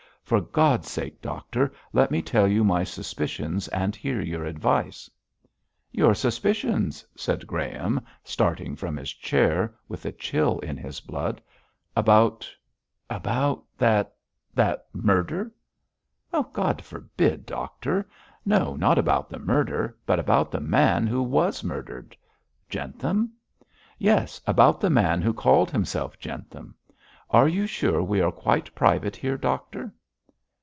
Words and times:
For 0.23 0.39
God's 0.39 0.89
sake, 0.89 1.19
doctor, 1.21 1.73
let 1.91 2.09
me 2.09 2.21
tell 2.21 2.47
you 2.47 2.63
my 2.63 2.85
suspicions 2.85 3.67
and 3.67 3.93
hear 3.97 4.21
your 4.21 4.45
advice.' 4.45 5.09
'Your 5.91 6.13
suspicions!' 6.15 7.05
said 7.17 7.45
Graham, 7.45 7.99
starting 8.23 8.77
from 8.77 8.95
his 8.95 9.11
chair, 9.11 9.75
with 9.89 10.05
a 10.05 10.13
chill 10.13 10.59
in 10.59 10.77
his 10.77 11.01
blood. 11.01 11.41
'About 11.97 12.49
about 13.09 13.65
that 13.77 14.13
that 14.53 14.85
murder?' 14.93 15.51
'God 16.53 16.81
forbid, 16.81 17.45
doctor. 17.45 18.07
No! 18.45 18.77
not 18.77 18.97
about 18.97 19.29
the 19.29 19.39
murder, 19.39 19.97
but 20.05 20.17
about 20.17 20.49
the 20.49 20.61
man 20.61 21.07
who 21.07 21.21
was 21.21 21.61
murdered.' 21.61 22.15
'Jentham?' 22.69 23.33
'Yes, 23.97 24.39
about 24.47 24.79
the 24.79 24.89
man 24.89 25.21
who 25.21 25.33
called 25.33 25.69
himself 25.71 26.17
Jentham. 26.19 26.73
Are 27.31 27.49
you 27.49 27.67
sure 27.67 28.01
we 28.01 28.21
are 28.21 28.31
quite 28.31 28.73
private 28.73 29.17
here, 29.17 29.35
doctor?' 29.37 29.93